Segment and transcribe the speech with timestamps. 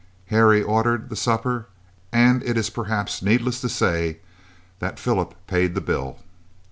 [0.29, 1.67] Harry ordered the supper,
[2.11, 4.17] and it is perhaps needless to say
[4.79, 6.17] that Philip paid the bill.